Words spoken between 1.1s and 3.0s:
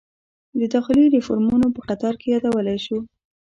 ریفورومونو په قطار کې یادولی شو.